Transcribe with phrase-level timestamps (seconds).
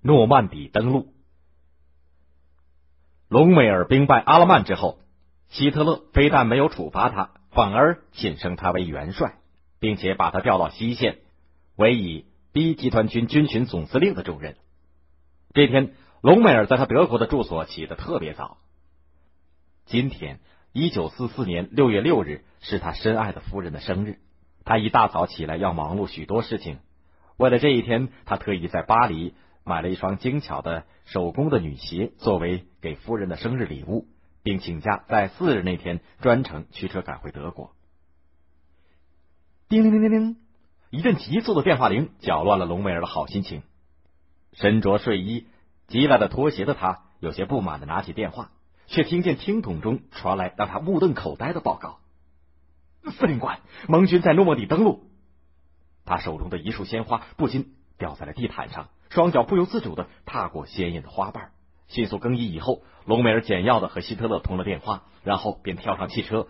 [0.00, 1.12] 诺曼底登陆。
[3.28, 5.00] 隆美尔兵败阿勒曼之后，
[5.48, 9.34] 希特勒非但没有处罚他，反而晋升他为元帅，
[9.80, 11.18] 并且把他调到西线，
[11.76, 14.56] 委以 B 集团军军群总司令的重任。
[15.52, 18.58] 这天，隆美尔在他德国的住所起得特别早。
[19.84, 20.40] 今天，
[20.72, 24.18] 一九四四年六月六日是他深爱的夫人的生日，
[24.64, 26.78] 他一大早起来要忙碌许多事情。
[27.36, 29.34] 为了这一天，他特意在巴黎
[29.68, 34.06] 买了一双精巧的手工的女鞋，作为给夫人的生日礼物，
[34.42, 37.72] 并请假在四日那天专程驱车赶回德国。
[39.68, 40.36] 叮铃铃铃铃，
[40.88, 43.62] 一阵急促的电话铃搅乱了隆美尔的好心情。
[44.54, 45.46] 身着睡衣、
[45.86, 48.50] 急来的拖鞋的他，有些不满的拿起电话，
[48.86, 51.98] 却听见听筒中传来让他目瞪口呆的报告
[53.12, 55.04] ：“司令官，盟军在诺莫底登陆。”
[56.06, 61.50] 他手中的一束鲜花不禁掉在了地毯上，双脚不由自主的踏过鲜艳的花瓣。
[61.86, 66.48] 迅速更衣以后，隆美尔简要的和希特勒通了电话，然后便跳上汽车，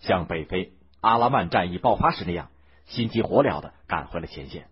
[0.00, 2.48] 像北非阿拉曼战役爆发时那样，
[2.86, 4.66] 心急火燎的赶回了前线。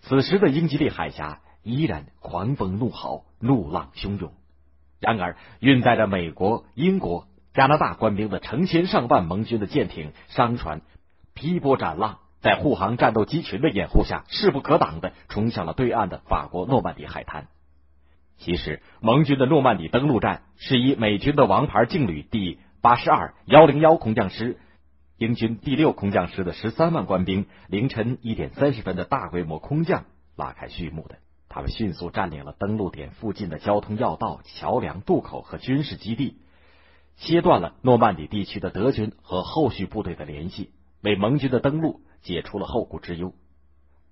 [0.00, 4.32] 此时的英吉利海峡依然狂风怒号，怒浪汹涌。
[4.98, 10.82] 然而，运载着美国、英国、加拿大官兵的成千上万盟军的舰艇、商船
[11.34, 12.18] 劈波斩浪。
[12.42, 17.46] 在护航战斗机群的掩护下，势不可挡的冲向了对岸的法国诺曼底海滩。
[18.38, 24.58] 其实，盟军的诺曼底登陆战是以美军的王牌劲旅第八十二幺零幺空降师、
[25.16, 31.18] 英军第六空降师的十三万官兵，凌晨一点三十分的大规模空降拉开序幕的。
[31.48, 36.38] 他们迅速占领了登陆点附近的交通要道、桥梁、渡口和军事基地，
[37.16, 40.70] 切断了诺曼底地区的德军和后续部队的联系，
[41.02, 42.00] 为盟军的登陆。
[42.22, 43.34] 解除了后顾之忧。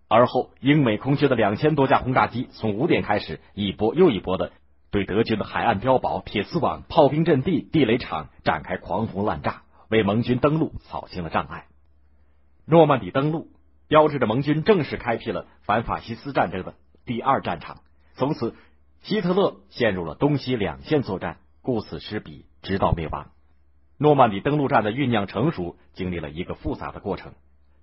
[0.08, 4.50] 而后，英美空军的两千多架轰炸机从五点开始，一波又一波的
[4.91, 11.67] 对德军的海岸碉堡、铁丝网、炮兵阵地、地雷场展开狂轰滥炸，为盟军登陆扫清了障碍。
[12.67, 13.48] 诺曼底登陆
[13.86, 16.74] 标志着盟军正式开辟了反法西斯战争的
[17.05, 17.80] 第二战场。
[18.14, 18.56] 从此，
[19.02, 23.30] 希特勒陷入了东西两线作战，顾此失彼，直到灭亡。
[23.96, 27.33] 诺曼底登陆战的酝酿成熟，经历了一个复杂的过程。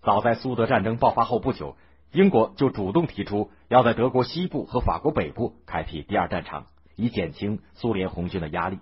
[0.07, 1.75] 早在苏德战争爆发后不久，
[2.13, 8.79] 英国就主动提出要在德国西部和法国北部开辟第二战场，以减轻苏联红军的压力。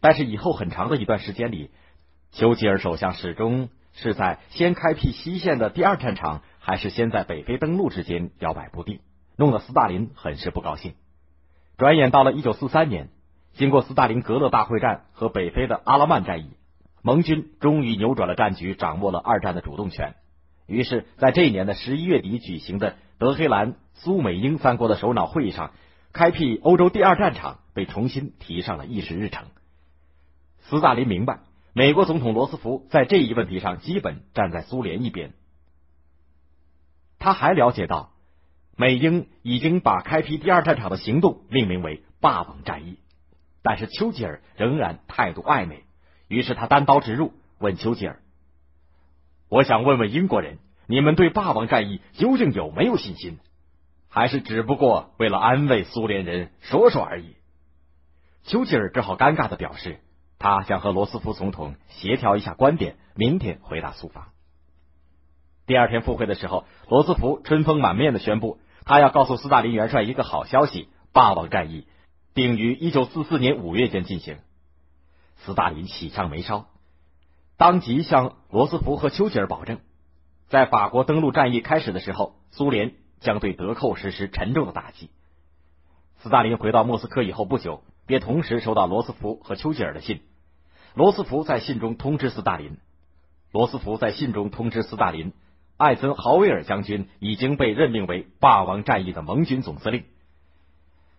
[0.00, 1.70] 但是以后很长的一段时间里，
[2.32, 8.98] 丘吉尔首相始终是在先开辟西线的第二战场，还是先在北非登陆之间摇摆不定，
[9.36, 10.94] 弄得斯大林很是不高兴。
[11.76, 13.10] 转眼到了一九四三年，
[13.52, 16.50] 经过斯大林格勒大会战和北非的阿拉曼战役，
[17.00, 20.16] 盟军终于扭转了战局，掌握了二战的主动权。
[20.68, 25.72] 于是，在这一年的十一月底举行的德黑兰苏美英三国的首脑会议上，
[26.12, 29.46] 开辟欧洲第二战场被重新提上了议事日程。
[30.60, 31.40] 斯大林明白，
[31.72, 35.32] 美国总统罗斯福在这一问题上基本站在苏联一边。
[37.18, 38.12] 他还了解到，
[38.76, 42.98] 美英已经把开辟第二战场的行动命名为“霸王战役”，
[43.64, 45.84] 但是丘吉尔仍然态度暧昧。
[46.28, 48.20] 于是他单刀直入，问丘吉尔。
[49.48, 53.38] 我想问问英国人，你们对霸王战役究竟有没有信心？
[54.10, 57.36] 还是只不过为了安慰苏联人说说而已？
[58.44, 60.00] 丘吉尔只好尴尬的表示，
[60.38, 64.28] 他想和罗斯福总统协调一下观点，明天回答苏方。
[65.66, 71.86] 第二天赴会的时候，罗斯福春风满面的宣布，他要告诉斯大林元帅一个好消息：霸王战役
[72.34, 74.38] 定于一九四四年五月间进行。
[75.36, 76.66] 斯大林喜上眉梢。
[77.58, 79.80] 当即向罗斯福和丘吉尔保证，
[80.46, 85.10] 在法国登陆战役开始的时候，苏联将对德寇实施沉重的打击。
[86.18, 90.20] 斯大林回到莫斯科以后不久，便同时收到罗斯福和丘吉尔的信。
[90.94, 92.78] 罗斯福在信中通知斯大林，
[93.50, 95.32] 罗斯福在信中通知斯大林，
[95.76, 100.04] 艾森豪威尔将军已经被任命为霸王战役的盟军总司令。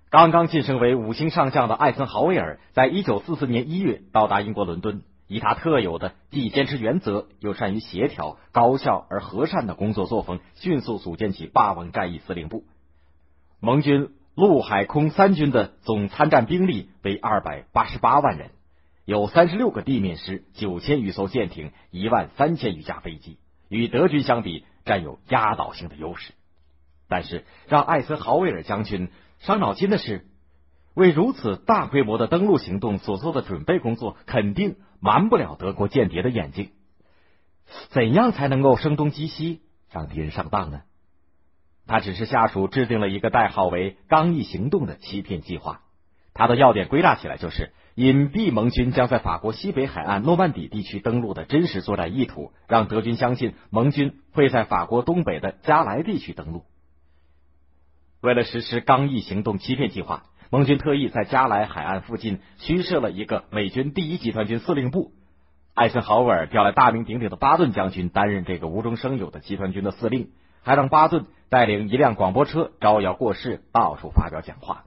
[0.10, 5.02] 刚刚晋升为五星上将的艾森豪威尔，在一九四四年一月到达英国伦敦。
[5.30, 12.66] 以他特有的既坚持原则又善于协调、高效而和善的工作作风，迅速组建起霸王战役司令部。
[13.60, 18.50] 盟军陆海空三军的总参战兵力为二百八十八万人，
[19.06, 23.38] 有三十六个地面师、九千余艘舰艇、一万三千余架飞机，
[23.68, 26.34] 与德军相比占有压倒性的优势。
[27.08, 30.26] 但是，让艾森豪威尔将军伤脑筋的是，
[30.96, 34.78] 为如此大规模的登陆行动所做的准备工作，肯定。
[35.00, 36.72] 瞒不了德国间谍的眼睛，
[37.90, 39.62] 怎样才能够声东击西，
[39.92, 40.82] 让敌人上当呢？
[41.88, 45.82] 他只是下属制定了一个代号为“刚毅行动”的欺骗计划。
[46.34, 56.64] 他的要点归纳起来就是：隐蔽盟军将在法国西北海岸诺曼底地区登陆的真实作战意图，让德军相信盟军会在法国东北的加莱地区登陆。
[58.22, 65.12] 为了实施“刚毅行动”欺骗计划，盟军特意在加莱海岸附近虚设了一个美军第一集团军司令部。
[65.76, 70.32] 艾森豪威尔调来大名鼎鼎的巴顿将军担任这个无中生有的集团军的司令，
[70.62, 71.26] 还让巴顿。
[71.52, 74.84] 带领一辆广播车招摇过市，到处发表讲话。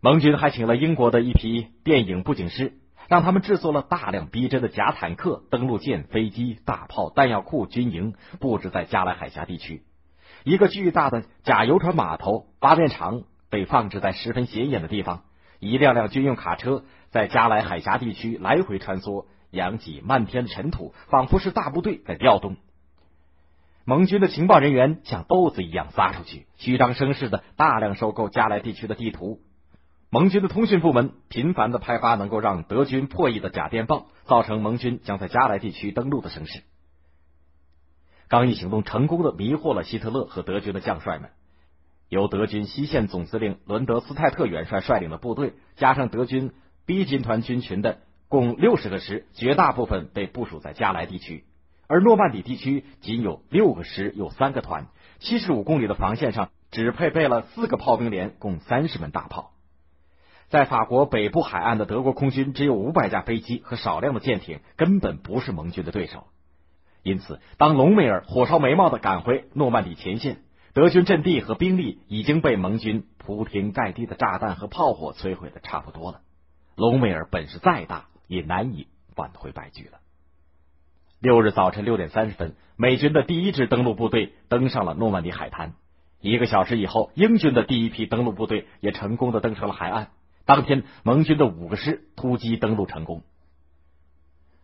[0.00, 2.74] 盟军还请了英国的一批电影布景师，
[3.08, 9.82] 让他们制作了大量逼真的假坦克、登陆舰、飞机、大炮、弹药库、军营，布置在加莱海峡地区。
[10.44, 15.24] 一个巨大的假游船码头、发电厂被放置在十分显眼的地方。
[15.60, 22.56] 一辆辆军用卡车在加莱海峡地区来回穿梭，扬起漫天的尘土，仿佛是大部队在调动。
[23.84, 29.40] 盟军的情报人员像豆子一样撒出去，虚张声势的大量收购加莱地区的地图。
[30.08, 36.62] 盟军的通讯部门频繁的派发能够让德军破译的假电报，造成盟军将在加莱地区登陆的声势。
[38.28, 41.30] 刚毅行动成功的迷惑了希特勒和德军的将帅们。
[42.12, 46.52] 由德军西线总司令伦德斯泰特元帅率领的部队，加上德军
[46.84, 51.46] B 军团军群的共六十个师，绝大部分被部署在加莱地区。
[51.86, 54.88] 而诺曼底地区仅有六个师，有三个团，
[55.20, 59.52] 七十五公里的防线上只配备了四个炮兵连，共三十门大炮。
[60.50, 66.26] 在法国北部海岸的德国空军只有五百架飞机和少量的舰艇，根本不是盟军的对手。
[67.02, 70.42] 因此，当隆美尔火烧眉毛的赶回诺曼底前线，
[70.74, 76.22] 德军阵地和兵力已经被盟军铺天盖地的炸弹和炮火摧毁的差不多了。
[76.76, 79.98] 隆美尔本事再大，也难以挽回败局了。
[81.20, 85.74] 六日早晨六点三十分，美军的第一支登陆部队登上了诺曼底海滩。
[86.20, 90.08] 一个小时以后，英军的第一批登陆部队也成功的登上了海岸。
[90.46, 93.22] 当天，盟军的五个师突击登陆成功。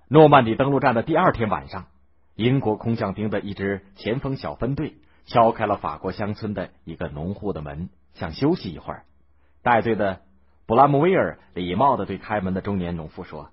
[0.08, 1.88] 诺曼底登陆战的第二天晚上，
[2.34, 4.94] 英国空降兵的一支前锋小分队
[5.28, 9.04] 敲开了法国乡村的一个农户的门，想休息一会儿。
[9.62, 10.22] 带队的
[10.66, 13.50] 布拉姆威尔礼貌的对开门的中年农妇说：“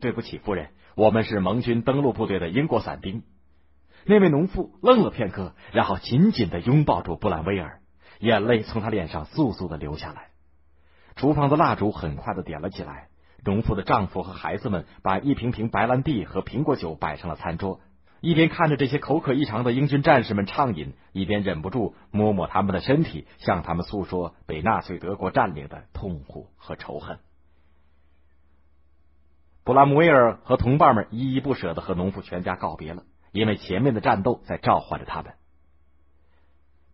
[0.00, 3.22] 对不起，夫人。”我们是盟军登陆部队的英国伞兵。
[4.04, 7.80] 那位农妇愣了片刻，然后紧紧的拥抱住布兰威尔，
[8.18, 10.30] 眼泪从他脸上簌簌的流下来。
[11.14, 13.08] 厨房的蜡烛很快的点了起来，
[13.44, 17.80] 农妇的丈夫和孩子们把一瓶瓶白兰地和苹果酒摆上了餐桌，
[18.20, 27.18] 一边看着这些口渴异常的英军战士们畅饮，一边忍不住摸摸他们的身体，向他们诉说被纳粹德国占领的痛苦和仇恨。
[29.64, 35.34] 布拉姆威尔和同伴们依依不舍的和农夫全家告别了，因为前面的战斗在召唤着他们。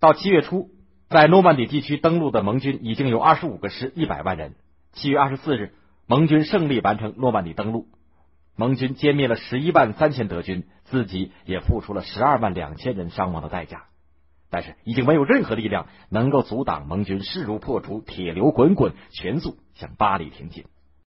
[0.00, 0.70] 到七月初，
[1.08, 4.56] 在诺曼底地区登陆的盟军已经有二十五个师，一百万人。
[4.92, 5.72] 七月二十四日，
[6.06, 7.86] 盟军胜利完成诺曼底登陆，
[8.56, 13.84] 盟军歼灭了十一万三千德军，自己也付出了十二万两千人伤亡的代价。
[14.50, 20.66] 但是，已经没有任何力量能够阻挡盟军势如破竹、铁流滚滚，全速向巴黎挺进。